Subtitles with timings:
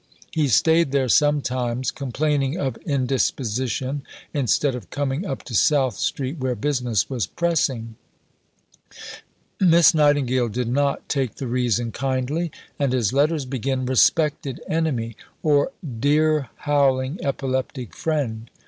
[0.31, 4.01] He stayed there sometimes, complaining of indisposition,
[4.33, 7.97] instead of coming up to South Street where business was pressing.
[9.59, 15.71] Miss Nightingale did not take the reason kindly, and his letters begin, "Respected Enemy" or
[15.99, 18.49] "Dear howling epileptic Friend."